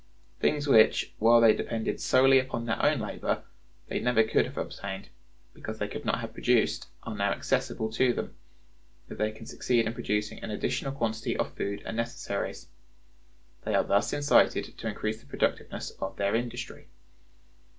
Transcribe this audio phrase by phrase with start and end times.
[0.39, 3.43] Things which, while they depended solely upon their own labor,
[3.87, 5.09] they never could have obtained,
[5.53, 8.33] because they could not have produced, are now accessible to them
[9.11, 12.67] if they can succeed in producing an additional quantity of food and necessaries.
[13.63, 16.87] They are thus incited to increase the productiveness of their industry.